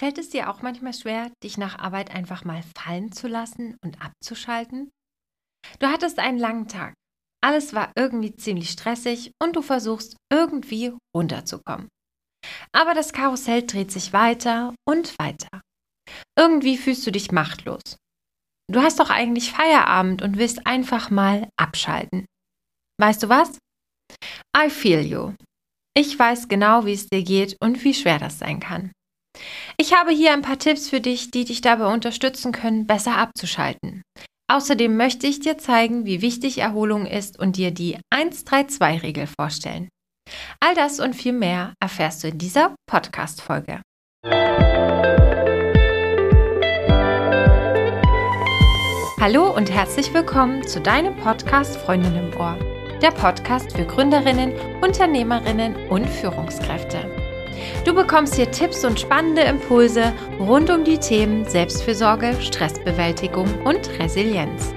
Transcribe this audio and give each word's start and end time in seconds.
Fällt 0.00 0.18
es 0.18 0.30
dir 0.30 0.48
auch 0.48 0.62
manchmal 0.62 0.94
schwer, 0.94 1.32
dich 1.42 1.58
nach 1.58 1.78
Arbeit 1.78 2.14
einfach 2.14 2.44
mal 2.44 2.62
fallen 2.76 3.10
zu 3.10 3.26
lassen 3.26 3.76
und 3.82 4.00
abzuschalten? 4.00 4.90
Du 5.80 5.88
hattest 5.88 6.20
einen 6.20 6.38
langen 6.38 6.68
Tag. 6.68 6.94
Alles 7.42 7.74
war 7.74 7.92
irgendwie 7.96 8.34
ziemlich 8.34 8.70
stressig 8.70 9.32
und 9.42 9.56
du 9.56 9.62
versuchst 9.62 10.16
irgendwie 10.32 10.92
runterzukommen. 11.14 11.88
Aber 12.72 12.94
das 12.94 13.12
Karussell 13.12 13.66
dreht 13.66 13.90
sich 13.90 14.12
weiter 14.12 14.74
und 14.86 15.18
weiter. 15.18 15.60
Irgendwie 16.38 16.76
fühlst 16.76 17.06
du 17.06 17.10
dich 17.10 17.32
machtlos. 17.32 17.96
Du 18.70 18.80
hast 18.80 19.00
doch 19.00 19.10
eigentlich 19.10 19.52
Feierabend 19.52 20.22
und 20.22 20.36
willst 20.38 20.66
einfach 20.66 21.10
mal 21.10 21.48
abschalten. 21.56 22.26
Weißt 23.00 23.22
du 23.22 23.28
was? 23.28 23.58
I 24.56 24.70
feel 24.70 25.00
you. 25.00 25.34
Ich 25.96 26.18
weiß 26.18 26.48
genau, 26.48 26.84
wie 26.86 26.92
es 26.92 27.08
dir 27.08 27.22
geht 27.22 27.56
und 27.60 27.82
wie 27.82 27.94
schwer 27.94 28.18
das 28.18 28.38
sein 28.38 28.60
kann. 28.60 28.92
Ich 29.76 29.94
habe 29.94 30.10
hier 30.10 30.32
ein 30.32 30.42
paar 30.42 30.58
Tipps 30.58 30.88
für 30.88 31.00
dich, 31.00 31.30
die 31.30 31.44
dich 31.44 31.60
dabei 31.60 31.92
unterstützen 31.92 32.52
können, 32.52 32.86
besser 32.86 33.16
abzuschalten. 33.16 34.02
Außerdem 34.50 34.96
möchte 34.96 35.26
ich 35.26 35.40
dir 35.40 35.58
zeigen, 35.58 36.06
wie 36.06 36.22
wichtig 36.22 36.58
Erholung 36.58 37.06
ist 37.06 37.38
und 37.38 37.56
dir 37.56 37.70
die 37.70 37.98
132-Regel 38.14 39.26
vorstellen. 39.26 39.88
All 40.60 40.74
das 40.74 41.00
und 41.00 41.14
viel 41.14 41.32
mehr 41.32 41.74
erfährst 41.80 42.24
du 42.24 42.28
in 42.28 42.38
dieser 42.38 42.74
Podcast-Folge. 42.86 43.82
Hallo 49.20 49.54
und 49.54 49.70
herzlich 49.70 50.14
willkommen 50.14 50.66
zu 50.66 50.80
deinem 50.80 51.16
Podcast 51.16 51.76
Freundin 51.76 52.16
im 52.16 52.40
Ohr, 52.40 52.56
der 53.02 53.10
Podcast 53.10 53.76
für 53.76 53.84
Gründerinnen, 53.84 54.54
Unternehmerinnen 54.80 55.88
und 55.88 56.08
Führungskräfte. 56.08 57.17
Du 57.84 57.94
bekommst 57.94 58.34
hier 58.34 58.50
Tipps 58.50 58.84
und 58.84 59.00
spannende 59.00 59.42
Impulse 59.42 60.12
rund 60.38 60.70
um 60.70 60.84
die 60.84 60.98
Themen 60.98 61.44
Selbstfürsorge, 61.44 62.36
Stressbewältigung 62.40 63.48
und 63.64 63.88
Resilienz. 63.98 64.72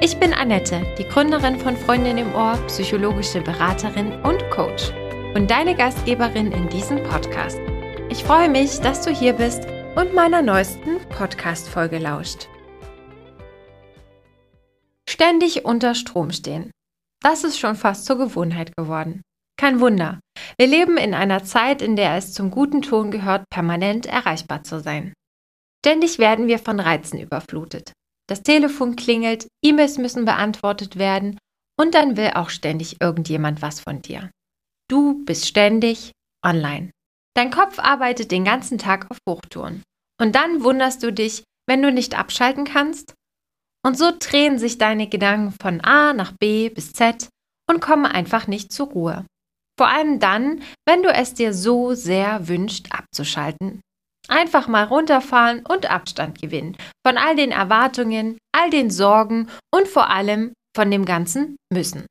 Ich 0.00 0.16
bin 0.18 0.32
Annette, 0.32 0.82
die 0.98 1.04
Gründerin 1.04 1.58
von 1.58 1.76
Freundin 1.76 2.18
im 2.18 2.34
Ohr, 2.34 2.58
psychologische 2.68 3.40
Beraterin 3.40 4.12
und 4.22 4.48
Coach 4.50 4.92
und 5.34 5.50
deine 5.50 5.74
Gastgeberin 5.74 6.52
in 6.52 6.68
diesem 6.68 7.02
Podcast. 7.02 7.58
Ich 8.08 8.24
freue 8.24 8.48
mich, 8.48 8.80
dass 8.80 9.02
du 9.02 9.10
hier 9.10 9.32
bist 9.32 9.66
und 9.96 10.14
meiner 10.14 10.40
neuesten 10.40 11.00
Podcast-Folge 11.08 11.98
lauscht. 11.98 12.48
Ständig 15.08 15.64
unter 15.64 15.94
Strom 15.94 16.30
stehen. 16.30 16.70
Das 17.20 17.42
ist 17.42 17.58
schon 17.58 17.74
fast 17.74 18.06
zur 18.06 18.18
Gewohnheit 18.18 18.76
geworden. 18.76 19.22
Kein 19.58 19.80
Wunder. 19.80 20.20
Wir 20.56 20.68
leben 20.68 20.96
in 20.96 21.14
einer 21.14 21.42
Zeit, 21.42 21.82
in 21.82 21.96
der 21.96 22.16
es 22.16 22.32
zum 22.32 22.50
guten 22.50 22.80
Ton 22.80 23.10
gehört, 23.10 23.44
permanent 23.50 24.06
erreichbar 24.06 24.62
zu 24.62 24.80
sein. 24.80 25.12
Ständig 25.84 26.18
werden 26.18 26.46
wir 26.46 26.60
von 26.60 26.78
Reizen 26.78 27.18
überflutet. 27.18 27.92
Das 28.28 28.42
Telefon 28.42 28.94
klingelt, 28.94 29.48
E-Mails 29.64 29.98
müssen 29.98 30.24
beantwortet 30.24 30.96
werden 30.96 31.38
und 31.78 31.94
dann 31.94 32.16
will 32.16 32.32
auch 32.34 32.50
ständig 32.50 33.00
irgendjemand 33.00 33.60
was 33.60 33.80
von 33.80 34.00
dir. 34.00 34.30
Du 34.88 35.24
bist 35.24 35.46
ständig 35.46 36.12
online. 36.44 36.90
Dein 37.34 37.50
Kopf 37.50 37.78
arbeitet 37.78 38.30
den 38.30 38.44
ganzen 38.44 38.78
Tag 38.78 39.10
auf 39.10 39.18
Hochtouren. 39.28 39.82
Und 40.20 40.34
dann 40.34 40.62
wunderst 40.62 41.02
du 41.02 41.12
dich, 41.12 41.44
wenn 41.66 41.82
du 41.82 41.90
nicht 41.90 42.18
abschalten 42.18 42.64
kannst? 42.64 43.14
Und 43.84 43.96
so 43.96 44.12
drehen 44.18 44.58
sich 44.58 44.78
deine 44.78 45.08
Gedanken 45.08 45.54
von 45.60 45.80
A 45.80 46.12
nach 46.12 46.32
B 46.32 46.68
bis 46.68 46.92
Z 46.92 47.28
und 47.68 47.80
kommen 47.80 48.06
einfach 48.06 48.46
nicht 48.46 48.72
zur 48.72 48.88
Ruhe. 48.88 49.24
Vor 49.78 49.88
allem 49.88 50.18
dann, 50.18 50.60
wenn 50.86 51.02
du 51.02 51.08
es 51.08 51.34
dir 51.34 51.54
so 51.54 51.94
sehr 51.94 52.48
wünscht, 52.48 52.88
abzuschalten. 52.90 53.80
Einfach 54.28 54.68
mal 54.68 54.84
runterfahren 54.84 55.64
und 55.64 55.90
Abstand 55.90 56.40
gewinnen 56.40 56.76
von 57.06 57.16
all 57.16 57.36
den 57.36 57.52
Erwartungen, 57.52 58.36
all 58.54 58.68
den 58.68 58.90
Sorgen 58.90 59.48
und 59.72 59.88
vor 59.88 60.10
allem 60.10 60.52
von 60.76 60.90
dem 60.90 61.06
ganzen 61.06 61.56
Müssen. 61.72 62.04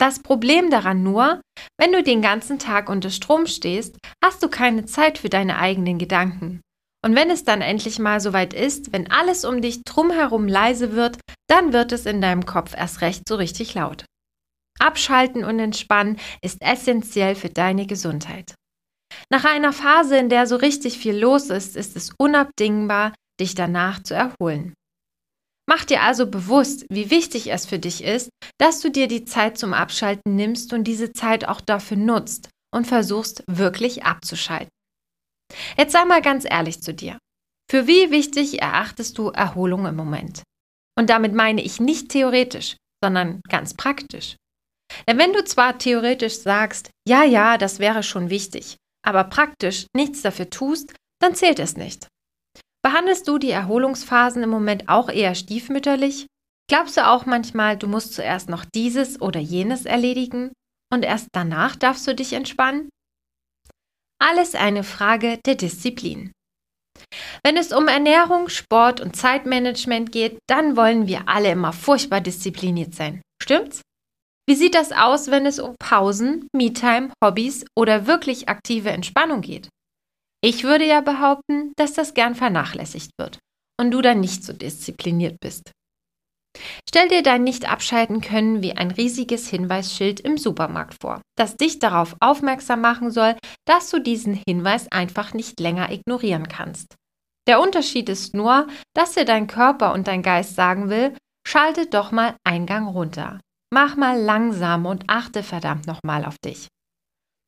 Das 0.00 0.18
Problem 0.18 0.70
daran 0.70 1.04
nur, 1.04 1.40
wenn 1.78 1.92
du 1.92 2.02
den 2.02 2.22
ganzen 2.22 2.58
Tag 2.58 2.88
unter 2.88 3.10
Strom 3.10 3.46
stehst, 3.46 3.96
hast 4.24 4.42
du 4.42 4.48
keine 4.48 4.86
Zeit 4.86 5.18
für 5.18 5.28
deine 5.28 5.58
eigenen 5.58 5.98
Gedanken. 5.98 6.60
Und 7.04 7.14
wenn 7.14 7.30
es 7.30 7.44
dann 7.44 7.60
endlich 7.60 8.00
mal 8.00 8.20
soweit 8.20 8.54
ist, 8.54 8.92
wenn 8.92 9.10
alles 9.10 9.44
um 9.44 9.60
dich 9.60 9.82
drumherum 9.84 10.48
leise 10.48 10.96
wird, 10.96 11.18
dann 11.48 11.72
wird 11.72 11.92
es 11.92 12.06
in 12.06 12.20
deinem 12.20 12.46
Kopf 12.46 12.74
erst 12.76 13.00
recht 13.02 13.28
so 13.28 13.36
richtig 13.36 13.74
laut. 13.74 14.04
Abschalten 14.78 15.44
und 15.44 15.58
entspannen 15.58 16.18
ist 16.42 16.60
essentiell 16.60 17.34
für 17.34 17.48
deine 17.48 17.86
Gesundheit. 17.86 18.54
Nach 19.30 19.44
einer 19.44 19.72
Phase, 19.72 20.16
in 20.16 20.28
der 20.28 20.46
so 20.46 20.56
richtig 20.56 20.98
viel 20.98 21.16
los 21.16 21.50
ist, 21.50 21.76
ist 21.76 21.96
es 21.96 22.10
unabdingbar, 22.18 23.14
dich 23.40 23.54
danach 23.54 24.02
zu 24.02 24.14
erholen. 24.14 24.74
Mach 25.68 25.84
dir 25.84 26.02
also 26.02 26.26
bewusst, 26.26 26.84
wie 26.90 27.10
wichtig 27.10 27.50
es 27.52 27.66
für 27.66 27.78
dich 27.78 28.02
ist, 28.02 28.30
dass 28.58 28.80
du 28.80 28.90
dir 28.90 29.06
die 29.06 29.24
Zeit 29.24 29.58
zum 29.58 29.72
Abschalten 29.72 30.34
nimmst 30.34 30.72
und 30.72 30.84
diese 30.84 31.12
Zeit 31.12 31.46
auch 31.46 31.60
dafür 31.60 31.96
nutzt 31.96 32.50
und 32.74 32.86
versuchst 32.86 33.44
wirklich 33.46 34.04
abzuschalten. 34.04 34.68
Jetzt 35.76 35.92
sei 35.92 36.04
mal 36.04 36.22
ganz 36.22 36.44
ehrlich 36.44 36.82
zu 36.82 36.92
dir. 36.94 37.18
Für 37.70 37.86
wie 37.86 38.10
wichtig 38.10 38.60
erachtest 38.60 39.16
du 39.18 39.28
Erholung 39.28 39.86
im 39.86 39.96
Moment? 39.96 40.42
Und 40.98 41.08
damit 41.08 41.32
meine 41.32 41.62
ich 41.62 41.80
nicht 41.80 42.10
theoretisch, 42.10 42.76
sondern 43.02 43.40
ganz 43.48 43.74
praktisch. 43.74 44.36
Denn 45.06 45.18
wenn 45.18 45.32
du 45.32 45.44
zwar 45.44 45.78
theoretisch 45.78 46.38
sagst, 46.38 46.90
ja, 47.06 47.24
ja, 47.24 47.58
das 47.58 47.78
wäre 47.78 48.02
schon 48.02 48.30
wichtig, 48.30 48.76
aber 49.04 49.24
praktisch 49.24 49.86
nichts 49.94 50.22
dafür 50.22 50.50
tust, 50.50 50.94
dann 51.20 51.34
zählt 51.34 51.58
es 51.58 51.76
nicht. 51.76 52.08
Behandelst 52.84 53.28
du 53.28 53.38
die 53.38 53.50
Erholungsphasen 53.50 54.42
im 54.42 54.50
Moment 54.50 54.88
auch 54.88 55.08
eher 55.08 55.34
stiefmütterlich? 55.34 56.26
Glaubst 56.68 56.96
du 56.96 57.06
auch 57.06 57.26
manchmal, 57.26 57.76
du 57.76 57.86
musst 57.86 58.14
zuerst 58.14 58.48
noch 58.48 58.64
dieses 58.64 59.20
oder 59.20 59.40
jenes 59.40 59.84
erledigen 59.84 60.52
und 60.92 61.04
erst 61.04 61.28
danach 61.32 61.76
darfst 61.76 62.06
du 62.06 62.14
dich 62.14 62.32
entspannen? 62.32 62.88
Alles 64.20 64.54
eine 64.54 64.84
Frage 64.84 65.38
der 65.44 65.54
Disziplin. 65.54 66.32
Wenn 67.44 67.56
es 67.56 67.72
um 67.72 67.88
Ernährung, 67.88 68.48
Sport 68.48 69.00
und 69.00 69.16
Zeitmanagement 69.16 70.12
geht, 70.12 70.38
dann 70.48 70.76
wollen 70.76 71.06
wir 71.06 71.28
alle 71.28 71.50
immer 71.50 71.72
furchtbar 71.72 72.20
diszipliniert 72.20 72.94
sein. 72.94 73.20
Stimmt's? 73.42 73.80
Wie 74.52 74.56
sieht 74.56 74.74
das 74.74 74.92
aus, 74.92 75.30
wenn 75.30 75.46
es 75.46 75.58
um 75.58 75.76
Pausen, 75.78 76.46
Me-Time, 76.52 77.10
Hobbys 77.24 77.64
oder 77.74 78.06
wirklich 78.06 78.50
aktive 78.50 78.90
Entspannung 78.90 79.40
geht? 79.40 79.70
Ich 80.44 80.62
würde 80.62 80.86
ja 80.86 81.00
behaupten, 81.00 81.72
dass 81.76 81.94
das 81.94 82.12
gern 82.12 82.34
vernachlässigt 82.34 83.12
wird 83.18 83.38
und 83.80 83.92
du 83.92 84.02
dann 84.02 84.20
nicht 84.20 84.44
so 84.44 84.52
diszipliniert 84.52 85.38
bist. 85.40 85.72
Stell 86.86 87.08
dir 87.08 87.22
dein 87.22 87.44
Nicht-Abschalten 87.44 88.20
können 88.20 88.60
wie 88.60 88.76
ein 88.76 88.90
riesiges 88.90 89.48
Hinweisschild 89.48 90.20
im 90.20 90.36
Supermarkt 90.36 90.98
vor, 91.00 91.22
das 91.38 91.56
dich 91.56 91.78
darauf 91.78 92.14
aufmerksam 92.20 92.82
machen 92.82 93.10
soll, 93.10 93.38
dass 93.66 93.88
du 93.88 94.00
diesen 94.00 94.38
Hinweis 94.46 94.86
einfach 94.92 95.32
nicht 95.32 95.60
länger 95.60 95.90
ignorieren 95.90 96.46
kannst. 96.46 96.94
Der 97.48 97.58
Unterschied 97.58 98.10
ist 98.10 98.34
nur, 98.34 98.66
dass 98.94 99.14
dir 99.14 99.24
dein 99.24 99.46
Körper 99.46 99.94
und 99.94 100.08
dein 100.08 100.22
Geist 100.22 100.56
sagen 100.56 100.90
will, 100.90 101.16
schalte 101.48 101.86
doch 101.86 102.12
mal 102.12 102.36
Eingang 102.44 102.86
runter. 102.86 103.40
Mach 103.74 103.96
mal 103.96 104.20
langsam 104.20 104.84
und 104.84 105.04
achte 105.08 105.42
verdammt 105.42 105.86
nochmal 105.86 106.26
auf 106.26 106.36
dich. 106.44 106.68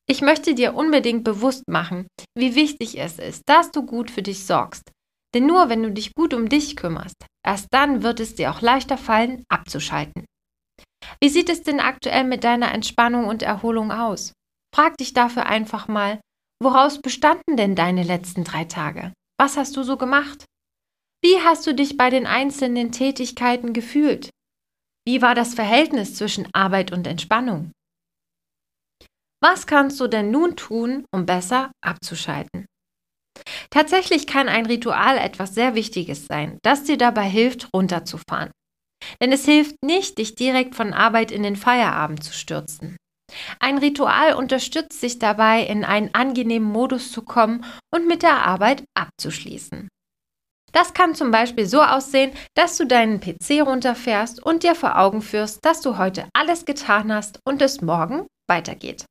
Ich 0.09 0.23
möchte 0.23 0.55
dir 0.55 0.75
unbedingt 0.75 1.23
bewusst 1.23 1.69
machen, 1.69 2.07
wie 2.35 2.55
wichtig 2.55 2.99
es 2.99 3.19
ist, 3.19 3.43
dass 3.47 3.71
du 3.73 3.85
gut 3.85 4.11
für 4.11 4.23
dich 4.23 4.47
sorgst. 4.47 4.91
Denn 5.35 5.45
nur 5.45 5.69
wenn 5.69 5.83
du 5.83 5.93
dich 5.93 6.15
gut 6.15 6.33
um 6.33 6.49
dich 6.49 6.77
kümmerst, 6.77 7.27
erst 7.47 7.67
dann 7.73 8.03
wird 8.03 8.21
es 8.21 8.35
dir 8.35 8.51
auch 8.51 8.62
leichter 8.62 8.97
fallen, 8.97 9.45
abzuschalten. 9.51 10.25
Wie 11.21 11.29
sieht 11.29 11.51
es 11.51 11.62
denn 11.62 11.79
aktuell 11.79 12.25
mit 12.25 12.43
deiner 12.43 12.73
Entspannung 12.73 13.27
und 13.27 13.43
Erholung 13.43 13.93
aus? 13.93 14.33
Frag 14.75 14.97
dich 14.97 15.12
dafür 15.12 15.44
einfach 15.44 15.88
mal, 15.88 16.20
woraus 16.62 17.00
bestanden 17.00 17.59
denn 17.59 17.75
deine 17.75 18.03
letzten 18.03 18.44
drei 18.44 18.65
Tage? 18.65 19.12
Was 19.38 19.59
hast 19.59 19.77
du 19.77 19.82
so 19.82 19.99
gemacht? 19.99 20.47
Wie 21.23 21.38
hast 21.41 21.67
du 21.67 21.75
dich 21.75 21.99
bei 21.99 22.09
den 22.09 22.27
einzelnen 22.27 22.93
Tätigkeiten 22.93 23.75
gefühlt? 23.75 24.31
Wie 25.06 25.21
war 25.21 25.35
das 25.35 25.55
Verhältnis 25.55 26.15
zwischen 26.15 26.49
Arbeit 26.55 26.91
und 26.91 27.06
Entspannung? 27.06 27.73
Was 29.43 29.67
kannst 29.67 30.01
du 30.01 30.06
denn 30.06 30.31
nun 30.31 30.56
tun, 30.56 31.05
um 31.12 31.27
besser 31.27 31.71
abzuschalten? 31.85 32.65
Tatsächlich 33.69 34.27
kann 34.27 34.49
ein 34.49 34.65
Ritual 34.65 35.19
etwas 35.19 35.55
sehr 35.55 35.75
Wichtiges 35.75 36.27
sein, 36.27 36.59
das 36.62 36.85
dir 36.85 36.97
dabei 36.97 37.29
hilft, 37.29 37.69
runterzufahren. 37.75 38.51
Denn 39.21 39.33
es 39.33 39.45
hilft 39.45 39.77
nicht, 39.85 40.17
dich 40.17 40.35
direkt 40.35 40.75
von 40.75 40.95
Arbeit 40.95 41.31
in 41.31 41.43
den 41.43 41.56
Feierabend 41.56 42.25
zu 42.25 42.33
stürzen. 42.33 42.97
Ein 43.61 43.79
Ritual 43.79 44.35
unterstützt 44.35 45.03
dich 45.03 45.19
dabei, 45.19 45.67
in 45.67 45.85
einen 45.85 46.15
angenehmen 46.15 46.71
Modus 46.71 47.12
zu 47.12 47.23
kommen 47.23 47.65
und 47.93 48.06
mit 48.06 48.23
der 48.23 48.47
Arbeit 48.47 48.85
abzuschließen. 48.95 49.89
Das 50.75 50.93
kann 50.93 51.15
zum 51.15 51.31
Beispiel 51.31 51.67
so 51.67 51.81
aussehen, 51.82 52.32
dass 52.56 52.76
du 52.76 52.85
deinen 52.85 53.21
PC 53.21 53.62
runterfährst 53.65 54.44
und 54.44 54.65
dir 54.65 54.75
vor 54.75 54.99
Augen 54.99 55.23
führst, 55.23 55.65
dass 55.65 55.81
du 55.81 55.99
heute 55.99 56.29
alles 56.35 56.65
getan 56.65 57.12
hast 57.12 57.38
und 57.47 57.62
es 57.62 57.81
morgen 57.81 58.26
weitergeht. 58.49 59.05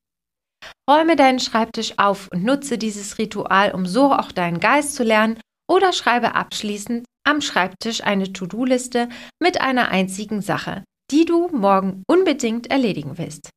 Räume 0.90 1.16
deinen 1.16 1.40
Schreibtisch 1.40 1.94
auf 1.98 2.28
und 2.34 2.44
nutze 2.44 2.78
dieses 2.78 3.18
Ritual, 3.18 3.72
um 3.72 3.86
so 3.86 4.12
auch 4.12 4.34
deinen 4.34 4.60
Geist 4.60 4.96
zu 4.96 5.04
lernen 5.04 5.40
oder 5.70 5.94
schreibe 5.94 6.36
abschließend 6.36 7.06
am 7.26 7.40
Schreibtisch 7.40 8.04
eine 8.04 8.34
To-Do-Liste 8.34 9.08
mit 9.42 9.62
einer 9.62 9.88
einzigen 9.88 10.42
Sache, 10.42 10.84
die 11.12 11.24
du 11.24 11.48
morgen 11.48 12.04
unbedingt 12.08 12.70
erledigen 12.70 13.18
willst. 13.18 13.50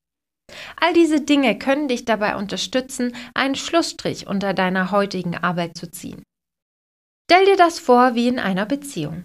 All 0.81 0.93
diese 0.93 1.20
Dinge 1.20 1.59
können 1.59 1.88
dich 1.88 2.05
dabei 2.05 2.37
unterstützen, 2.37 3.17
einen 3.35 3.56
Schlussstrich 3.56 4.29
unter 4.29 4.55
deiner 4.55 4.93
heutigen 4.93 5.37
Arbeit 5.37 5.76
zu 5.76 5.91
ziehen. 5.91 6.23
Stell 7.28 7.44
dir 7.44 7.56
das 7.56 7.81
vor 7.81 8.14
wie 8.14 8.28
in 8.28 8.38
einer 8.38 8.67
Beziehung. 8.67 9.25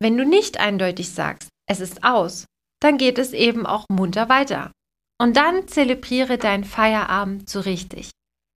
Wenn 0.00 0.16
du 0.16 0.24
nicht 0.24 0.58
eindeutig 0.58 1.12
sagst, 1.12 1.50
es 1.68 1.80
ist 1.80 2.02
aus, 2.02 2.46
dann 2.80 2.96
geht 2.96 3.18
es 3.18 3.32
eben 3.32 3.66
auch 3.66 3.84
munter 3.90 4.28
weiter. 4.28 4.72
Und 5.20 5.36
dann 5.36 5.68
zelebriere 5.68 6.38
deinen 6.38 6.64
Feierabend 6.64 7.48
so 7.48 7.60
richtig. 7.60 8.10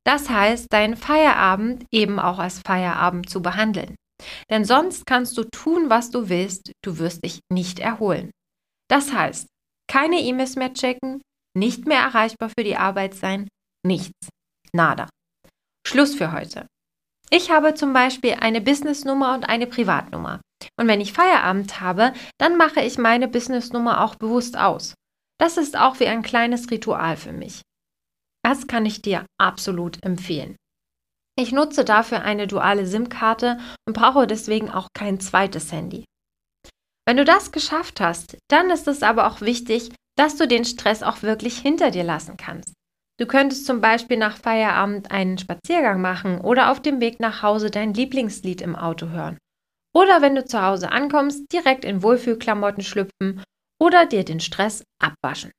Das 0.05 0.31
heißt, 0.31 0.73
deinen 0.73 0.97
Feierabend 0.97 1.85
eben 1.93 2.19
auch 2.19 2.39
als 2.39 2.61
Feierabend 2.61 3.29
zu 3.29 3.43
behandeln. 3.43 3.97
Denn 4.51 4.65
sonst 4.65 5.05
kannst 5.05 5.37
du 5.37 5.45
tun, 5.45 5.91
was 5.91 6.11
du 6.11 6.29
willst, 6.29 6.73
du 6.83 6.99
wirst 6.99 7.23
dich 7.23 7.41
nicht 7.53 7.79
erholen. 7.79 8.31
Das 8.89 9.13
heißt, 9.13 9.47
keine 9.89 10.21
E-Mails 10.21 10.57
mehr 10.57 10.73
checken, 10.73 11.21
nicht 11.55 11.87
mehr 11.87 12.01
erreichbar 12.01 12.49
für 12.49 12.65
die 12.65 12.77
Arbeit 12.77 13.15
sein, 13.15 13.47
nichts, 13.85 14.29
nada. 14.73 15.09
Schluss 15.87 16.15
für 16.15 16.33
heute. 16.33 16.67
Ich 17.31 17.51
habe 17.51 17.75
zum 17.75 17.93
Beispiel 17.93 18.35
eine 18.41 18.61
Businessnummer 18.61 19.35
und 19.35 19.49
eine 19.49 19.67
Privatnummer. 19.67 20.41
Und 20.79 20.89
wenn 20.89 21.01
ich 21.01 21.13
Feierabend 21.13 21.81
habe, 21.81 22.13
dann 22.39 22.57
mache 22.57 22.81
ich 22.81 22.99
meine 22.99 23.29
Businessnummer 23.29 24.03
auch 24.03 24.15
bewusst 24.15 24.57
aus. 24.57 24.95
Das 25.39 25.57
ist 25.57 25.77
auch 25.77 26.01
wie 26.01 26.07
ein 26.07 26.23
kleines 26.23 26.71
Ritual 26.71 27.17
für 27.17 27.33
mich. 27.33 27.63
Das 28.45 28.67
kann 28.67 28.87
ich 28.87 29.03
dir 29.03 29.27
absolut 29.39 30.03
empfehlen. 30.05 30.57
Ich 31.39 31.53
nutze 31.53 31.85
dafür 31.85 32.23
eine 32.23 32.47
duale 32.47 32.87
SIM-Karte 32.87 33.59
und 33.87 33.95
brauche 33.95 34.27
deswegen 34.27 34.71
auch 34.71 34.89
kein 34.95 35.21
zweites 35.21 35.73
Handy. 35.73 36.05
Wenn 37.07 37.19
du 37.19 37.25
das 37.25 37.53
geschafft 37.53 38.01
hast, 38.01 38.39
dann 38.49 38.71
ist 38.71 38.89
es 38.89 39.03
aber 39.03 39.27
auch 39.27 39.41
wichtig, 39.41 39.93
dass 40.17 40.37
du 40.37 40.49
den 40.49 40.65
Stress 40.65 41.03
auch 41.03 41.23
wirklich 41.23 41.59
hinter 41.59 41.91
dir 41.91 42.05
lassen 42.05 42.37
kannst. 42.37 42.73
Du 43.19 43.27
könntest 43.27 43.65
zum 43.65 43.81
Beispiel 43.81 44.19
nach 44.19 44.37
Feierabend 44.37 45.11
einen 45.11 45.39
Spaziergang 45.39 46.01
machen 46.01 46.41
oder 46.41 46.71
auf 46.71 46.81
dem 46.81 47.01
Weg 47.01 47.19
nach 47.19 47.43
Hause 47.43 47.71
dein 47.71 47.95
Lieblingslied 47.95 48.61
im 48.61 48.77
Auto 48.77 49.09
hören. 49.09 49.39
Oder 49.95 50.21
wenn 50.21 50.35
du 50.35 50.45
zu 50.45 50.61
Hause 50.61 50.93
ankommst, 50.93 51.51
direkt 51.51 51.87
in 51.87 52.03
Wohlfühlklamotten 52.03 52.83
schlüpfen 52.83 53.43
oder 53.81 54.05
dir 54.05 54.25
den 54.25 54.41
Stress 54.41 54.85
abwaschen. 55.03 55.53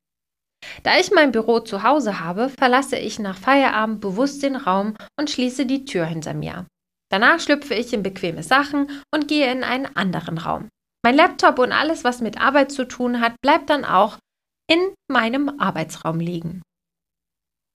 Da 0.83 0.99
ich 0.99 1.11
mein 1.11 1.31
Büro 1.31 1.59
zu 1.59 1.81
Hause 1.81 2.19
habe, 2.19 2.49
verlasse 2.49 2.97
ich 2.97 3.17
nach 3.17 3.37
Feierabend 3.37 4.01
bewusst 4.01 4.43
den 4.43 4.55
Raum 4.55 4.95
und 5.19 5.29
schließe 5.29 5.65
die 5.65 5.85
Tür 5.85 6.05
hinter 6.05 6.35
mir. 6.35 6.67
Danach 7.09 7.39
schlüpfe 7.39 7.73
ich 7.73 7.93
in 7.93 8.03
bequeme 8.03 8.43
Sachen 8.43 9.01
und 9.13 9.27
gehe 9.27 9.51
in 9.51 9.63
einen 9.63 9.95
anderen 9.95 10.37
Raum. 10.37 10.69
Mein 11.03 11.15
Laptop 11.15 11.57
und 11.57 11.71
alles, 11.71 12.03
was 12.03 12.21
mit 12.21 12.39
Arbeit 12.39 12.71
zu 12.71 12.85
tun 12.85 13.21
hat, 13.21 13.33
bleibt 13.41 13.69
dann 13.69 13.85
auch 13.85 14.17
in 14.69 14.93
meinem 15.09 15.59
Arbeitsraum 15.59 16.19
liegen. 16.19 16.61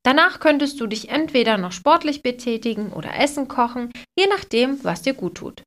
Danach 0.05 0.41
könntest 0.41 0.81
du 0.81 0.87
dich 0.87 1.11
entweder 1.11 1.59
noch 1.59 1.73
sportlich 1.73 2.23
betätigen 2.23 2.93
oder 2.93 3.15
Essen 3.15 3.47
kochen, 3.47 3.93
je 4.19 4.27
nachdem, 4.27 4.83
was 4.83 5.03
dir 5.03 5.15
gut 5.15 5.37
tut. 5.37 5.63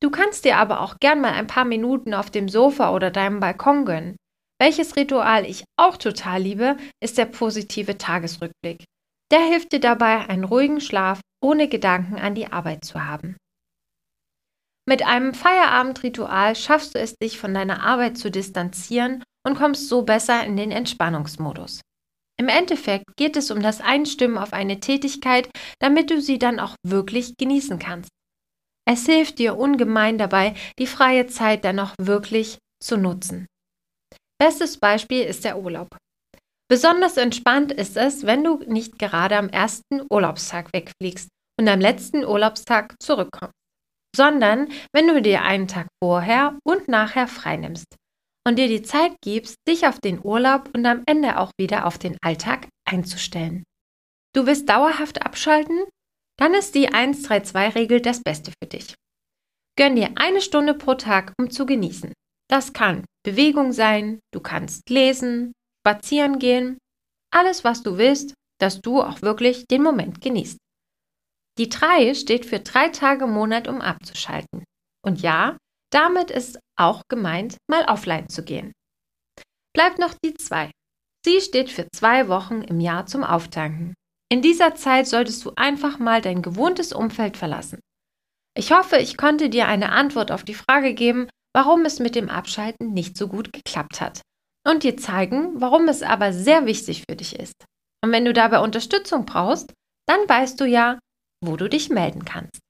Du 0.00 0.10
kannst 0.10 0.44
dir 0.44 0.58
aber 0.58 0.80
auch 0.80 0.98
gern 1.00 1.20
mal 1.20 1.32
ein 1.32 1.46
paar 1.46 1.64
Minuten 1.64 2.14
auf 2.14 2.30
dem 2.30 2.48
Sofa 2.48 2.94
oder 2.94 3.10
deinem 3.10 3.40
Balkon 3.40 3.84
gönnen. 3.84 4.16
Welches 4.60 4.96
Ritual 4.96 5.44
ich 5.44 5.64
auch 5.76 5.96
total 5.96 6.42
liebe, 6.42 6.76
ist 7.02 7.18
der 7.18 7.26
positive 7.26 7.98
Tagesrückblick. 7.98 8.84
Der 9.32 9.40
hilft 9.40 9.72
dir 9.72 9.80
dabei, 9.80 10.28
einen 10.28 10.44
ruhigen 10.44 10.80
Schlaf 10.80 11.20
ohne 11.42 11.68
Gedanken 11.68 12.16
an 12.16 12.34
die 12.34 12.52
Arbeit 12.52 12.84
zu 12.84 13.04
haben. 13.04 13.36
Mit 14.86 15.04
einem 15.04 15.34
Feierabendritual 15.34 16.54
schaffst 16.54 16.94
du 16.94 16.98
es, 17.00 17.16
dich 17.16 17.38
von 17.38 17.54
deiner 17.54 17.82
Arbeit 17.82 18.18
zu 18.18 18.30
distanzieren 18.30 19.24
und 19.46 19.56
kommst 19.56 19.88
so 19.88 20.02
besser 20.02 20.44
in 20.44 20.56
den 20.56 20.70
Entspannungsmodus. 20.70 21.80
Im 22.36 22.48
Endeffekt 22.48 23.16
geht 23.16 23.36
es 23.36 23.50
um 23.50 23.62
das 23.62 23.80
Einstimmen 23.80 24.38
auf 24.38 24.52
eine 24.52 24.80
Tätigkeit, 24.80 25.48
damit 25.80 26.10
du 26.10 26.20
sie 26.20 26.38
dann 26.38 26.58
auch 26.58 26.74
wirklich 26.84 27.36
genießen 27.36 27.78
kannst. 27.78 28.10
Es 28.86 29.06
hilft 29.06 29.38
dir 29.38 29.56
ungemein 29.56 30.18
dabei, 30.18 30.54
die 30.78 30.86
freie 30.86 31.26
Zeit 31.26 31.64
dann 31.64 31.78
auch 31.78 31.94
wirklich 31.98 32.58
zu 32.82 32.96
nutzen. 32.96 33.46
Bestes 34.38 34.78
Beispiel 34.78 35.22
ist 35.22 35.44
der 35.44 35.58
Urlaub. 35.58 35.96
Besonders 36.68 37.16
entspannt 37.16 37.72
ist 37.72 37.96
es, 37.96 38.26
wenn 38.26 38.42
du 38.42 38.58
nicht 38.66 38.98
gerade 38.98 39.36
am 39.36 39.48
ersten 39.48 40.02
Urlaubstag 40.10 40.72
wegfliegst 40.72 41.28
und 41.58 41.68
am 41.68 41.80
letzten 41.80 42.24
Urlaubstag 42.24 42.96
zurückkommst, 43.00 43.54
sondern 44.16 44.68
wenn 44.92 45.06
du 45.06 45.22
dir 45.22 45.42
einen 45.42 45.68
Tag 45.68 45.86
vorher 46.02 46.58
und 46.64 46.88
nachher 46.88 47.28
freinimmst 47.28 47.86
und 48.46 48.58
dir 48.58 48.68
die 48.68 48.82
Zeit 48.82 49.12
gibst, 49.22 49.56
dich 49.66 49.86
auf 49.86 50.00
den 50.00 50.24
Urlaub 50.24 50.70
und 50.74 50.84
am 50.86 51.02
Ende 51.06 51.38
auch 51.38 51.50
wieder 51.58 51.86
auf 51.86 51.98
den 51.98 52.16
Alltag 52.22 52.68
einzustellen. 52.86 53.64
Du 54.34 54.46
willst 54.46 54.68
dauerhaft 54.68 55.24
abschalten? 55.24 55.84
Dann 56.38 56.54
ist 56.54 56.74
die 56.74 56.90
132-Regel 56.90 58.00
das 58.00 58.20
Beste 58.22 58.52
für 58.60 58.68
dich. 58.68 58.94
Gönn 59.76 59.96
dir 59.96 60.12
eine 60.16 60.40
Stunde 60.40 60.74
pro 60.74 60.94
Tag, 60.94 61.32
um 61.38 61.50
zu 61.50 61.66
genießen. 61.66 62.12
Das 62.50 62.72
kann 62.72 63.04
Bewegung 63.24 63.72
sein, 63.72 64.20
du 64.32 64.40
kannst 64.40 64.90
lesen, 64.90 65.52
spazieren 65.80 66.38
gehen, 66.38 66.78
alles, 67.32 67.64
was 67.64 67.82
du 67.82 67.98
willst, 67.98 68.34
dass 68.60 68.80
du 68.80 69.02
auch 69.02 69.22
wirklich 69.22 69.66
den 69.66 69.82
Moment 69.82 70.20
genießt. 70.20 70.58
Die 71.58 71.68
3 71.68 72.14
steht 72.14 72.46
für 72.46 72.60
drei 72.60 72.88
Tage 72.88 73.24
im 73.24 73.32
Monat, 73.32 73.68
um 73.68 73.80
abzuschalten. 73.80 74.64
Und 75.04 75.22
ja, 75.22 75.56
damit 75.94 76.30
ist 76.30 76.58
auch 76.76 77.02
gemeint, 77.08 77.56
mal 77.70 77.84
offline 77.84 78.28
zu 78.28 78.44
gehen. 78.44 78.72
Bleibt 79.74 79.98
noch 79.98 80.14
die 80.24 80.34
2. 80.34 80.70
Sie 81.24 81.40
steht 81.40 81.70
für 81.70 81.88
zwei 81.94 82.28
Wochen 82.28 82.62
im 82.62 82.80
Jahr 82.80 83.06
zum 83.06 83.24
Auftanken. 83.24 83.94
In 84.30 84.42
dieser 84.42 84.74
Zeit 84.74 85.06
solltest 85.06 85.44
du 85.44 85.52
einfach 85.56 85.98
mal 85.98 86.20
dein 86.20 86.42
gewohntes 86.42 86.92
Umfeld 86.92 87.36
verlassen. 87.36 87.80
Ich 88.56 88.72
hoffe, 88.72 88.98
ich 88.98 89.16
konnte 89.16 89.48
dir 89.48 89.66
eine 89.66 89.92
Antwort 89.92 90.30
auf 90.30 90.44
die 90.44 90.54
Frage 90.54 90.94
geben, 90.94 91.28
warum 91.54 91.84
es 91.84 91.98
mit 91.98 92.14
dem 92.14 92.28
Abschalten 92.28 92.92
nicht 92.92 93.16
so 93.16 93.28
gut 93.28 93.52
geklappt 93.52 94.00
hat 94.00 94.22
und 94.66 94.82
dir 94.82 94.96
zeigen, 94.96 95.60
warum 95.60 95.88
es 95.88 96.02
aber 96.02 96.32
sehr 96.32 96.66
wichtig 96.66 97.04
für 97.08 97.16
dich 97.16 97.38
ist. 97.38 97.54
Und 98.04 98.12
wenn 98.12 98.24
du 98.24 98.32
dabei 98.32 98.60
Unterstützung 98.60 99.24
brauchst, 99.26 99.72
dann 100.06 100.28
weißt 100.28 100.60
du 100.60 100.66
ja, 100.66 100.98
wo 101.42 101.56
du 101.56 101.68
dich 101.68 101.88
melden 101.88 102.24
kannst. 102.24 102.60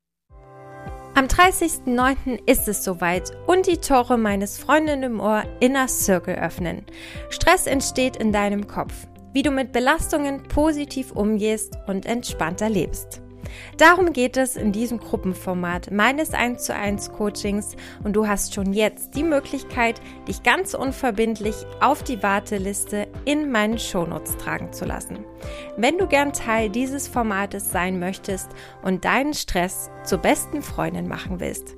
Am 1.16 1.26
30.09. 1.26 2.40
ist 2.46 2.66
es 2.66 2.82
soweit 2.82 3.30
und 3.46 3.68
die 3.68 3.76
Tore 3.76 4.18
meines 4.18 4.58
Freundin 4.58 5.04
im 5.04 5.20
Ohr 5.20 5.44
Inner 5.60 5.86
Circle 5.86 6.34
öffnen. 6.34 6.84
Stress 7.30 7.68
entsteht 7.68 8.16
in 8.16 8.32
deinem 8.32 8.66
Kopf, 8.66 9.06
wie 9.32 9.42
du 9.42 9.52
mit 9.52 9.70
Belastungen 9.70 10.42
positiv 10.42 11.12
umgehst 11.12 11.78
und 11.86 12.04
entspannter 12.04 12.68
lebst. 12.68 13.22
Darum 13.76 14.12
geht 14.12 14.36
es 14.36 14.56
in 14.56 14.72
diesem 14.72 14.98
Gruppenformat 14.98 15.90
meines 15.90 16.32
1 16.32 16.62
zu 16.64 16.74
1 16.74 17.12
Coachings 17.12 17.76
und 18.02 18.14
du 18.14 18.26
hast 18.26 18.54
schon 18.54 18.72
jetzt 18.72 19.14
die 19.14 19.22
Möglichkeit, 19.22 20.00
dich 20.28 20.42
ganz 20.42 20.74
unverbindlich 20.74 21.54
auf 21.80 22.02
die 22.02 22.22
Warteliste 22.22 23.08
in 23.24 23.50
meinen 23.50 23.78
Shownotes 23.78 24.36
tragen 24.36 24.72
zu 24.72 24.84
lassen. 24.84 25.24
Wenn 25.76 25.98
du 25.98 26.06
gern 26.06 26.32
Teil 26.32 26.70
dieses 26.70 27.08
Formates 27.08 27.70
sein 27.70 27.98
möchtest 27.98 28.48
und 28.82 29.04
deinen 29.04 29.34
Stress 29.34 29.90
zur 30.04 30.18
besten 30.18 30.62
Freundin 30.62 31.08
machen 31.08 31.40
willst. 31.40 31.76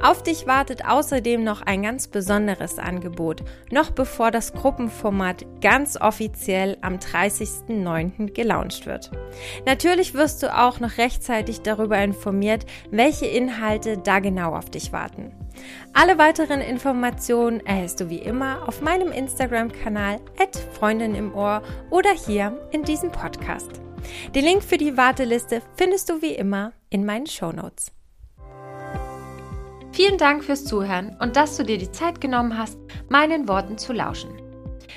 Auf 0.00 0.22
dich 0.22 0.46
wartet 0.46 0.84
außerdem 0.84 1.42
noch 1.42 1.62
ein 1.62 1.82
ganz 1.82 2.08
besonderes 2.08 2.78
Angebot, 2.78 3.42
noch 3.70 3.90
bevor 3.90 4.30
das 4.30 4.52
Gruppenformat 4.52 5.44
ganz 5.60 6.00
offiziell 6.00 6.76
am 6.80 6.96
30.09. 6.96 8.32
gelauncht 8.32 8.86
wird. 8.86 9.10
Natürlich 9.66 10.14
wirst 10.14 10.42
du 10.42 10.56
auch 10.56 10.80
noch 10.80 10.98
rechtzeitig 10.98 11.62
darüber 11.62 11.98
informiert, 11.98 12.66
welche 12.90 13.26
Inhalte 13.26 13.98
da 13.98 14.18
genau 14.18 14.54
auf 14.54 14.70
dich 14.70 14.92
warten. 14.92 15.32
Alle 15.92 16.18
weiteren 16.18 16.60
Informationen 16.60 17.60
erhältst 17.60 18.00
du 18.00 18.08
wie 18.08 18.18
immer 18.18 18.66
auf 18.66 18.80
meinem 18.80 19.12
Instagram-Kanal 19.12 20.20
Freundin 20.72 21.14
im 21.14 21.34
Ohr 21.34 21.62
oder 21.90 22.10
hier 22.10 22.58
in 22.72 22.82
diesem 22.82 23.12
Podcast. 23.12 23.70
Den 24.34 24.44
Link 24.44 24.62
für 24.62 24.78
die 24.78 24.96
Warteliste 24.96 25.62
findest 25.76 26.08
du 26.08 26.22
wie 26.22 26.34
immer 26.34 26.72
in 26.90 27.04
meinen 27.04 27.26
Show 27.26 27.52
Notes. 27.52 27.92
Vielen 29.92 30.16
Dank 30.16 30.42
fürs 30.42 30.64
Zuhören 30.64 31.16
und 31.20 31.36
dass 31.36 31.58
du 31.58 31.64
dir 31.64 31.76
die 31.76 31.92
Zeit 31.92 32.20
genommen 32.20 32.56
hast, 32.56 32.78
meinen 33.10 33.46
Worten 33.46 33.76
zu 33.76 33.92
lauschen. 33.92 34.30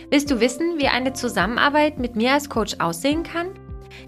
Willst 0.10 0.32
du 0.32 0.40
wissen, 0.40 0.80
wie 0.80 0.88
eine 0.88 1.12
Zusammenarbeit 1.12 2.00
mit 2.00 2.16
mir 2.16 2.34
als 2.34 2.50
Coach 2.50 2.78
aussehen 2.80 3.24
kann? 3.24 3.48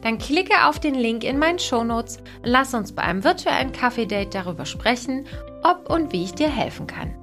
Dann 0.01 0.17
klicke 0.17 0.65
auf 0.65 0.79
den 0.79 0.95
Link 0.95 1.25
in 1.25 1.39
meinen 1.39 1.59
Shownotes 1.59 2.17
und 2.17 2.49
lass 2.49 2.73
uns 2.73 2.93
bei 2.93 3.01
einem 3.01 3.23
virtuellen 3.23 3.73
Kaffee-Date 3.73 4.33
darüber 4.33 4.65
sprechen, 4.65 5.27
ob 5.61 5.89
und 5.89 6.13
wie 6.13 6.23
ich 6.23 6.33
dir 6.33 6.49
helfen 6.49 6.87
kann. 6.87 7.13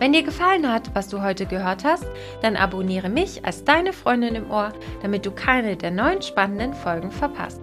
Wenn 0.00 0.12
dir 0.12 0.24
gefallen 0.24 0.68
hat, 0.68 0.92
was 0.96 1.06
du 1.06 1.22
heute 1.22 1.46
gehört 1.46 1.84
hast, 1.84 2.06
dann 2.40 2.56
abonniere 2.56 3.08
mich 3.08 3.44
als 3.44 3.62
deine 3.62 3.92
Freundin 3.92 4.34
im 4.34 4.50
Ohr, 4.50 4.72
damit 5.00 5.24
du 5.24 5.30
keine 5.30 5.76
der 5.76 5.92
neuen 5.92 6.22
spannenden 6.22 6.74
Folgen 6.74 7.12
verpasst. 7.12 7.60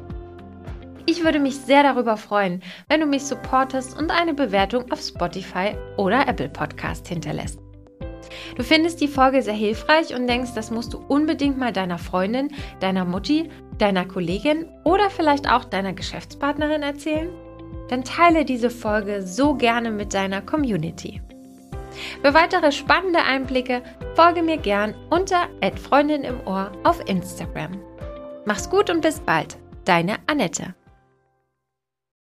Ich 1.09 1.23
würde 1.23 1.39
mich 1.39 1.55
sehr 1.55 1.81
darüber 1.81 2.17
freuen, 2.17 2.61
wenn 2.87 2.99
du 2.99 3.07
mich 3.07 3.23
supportest 3.23 3.97
und 3.97 4.11
eine 4.11 4.35
Bewertung 4.35 4.91
auf 4.91 5.01
Spotify 5.01 5.75
oder 5.97 6.27
Apple 6.27 6.49
Podcast 6.49 7.07
hinterlässt. 7.07 7.59
Du 8.55 8.61
findest 8.61 9.01
die 9.01 9.07
Folge 9.07 9.41
sehr 9.41 9.55
hilfreich 9.55 10.13
und 10.13 10.27
denkst, 10.27 10.51
das 10.53 10.69
musst 10.69 10.93
du 10.93 10.99
unbedingt 11.07 11.57
mal 11.57 11.73
deiner 11.73 11.97
Freundin, 11.97 12.49
deiner 12.79 13.05
Mutti, 13.05 13.49
deiner 13.79 14.05
Kollegin 14.05 14.69
oder 14.83 15.09
vielleicht 15.09 15.49
auch 15.49 15.65
deiner 15.65 15.93
Geschäftspartnerin 15.93 16.83
erzählen? 16.83 17.31
Dann 17.87 18.03
teile 18.03 18.45
diese 18.45 18.69
Folge 18.69 19.23
so 19.25 19.55
gerne 19.55 19.89
mit 19.89 20.13
deiner 20.13 20.43
Community. 20.43 21.23
Für 22.21 22.35
weitere 22.35 22.71
spannende 22.71 23.23
Einblicke 23.23 23.81
folge 24.13 24.43
mir 24.43 24.57
gern 24.57 24.93
unter 25.09 25.47
Freundin 25.75 26.23
im 26.23 26.45
Ohr 26.45 26.71
auf 26.83 27.01
Instagram. 27.09 27.81
Mach's 28.45 28.69
gut 28.69 28.91
und 28.91 29.01
bis 29.01 29.19
bald, 29.19 29.57
deine 29.85 30.17
Annette. 30.27 30.75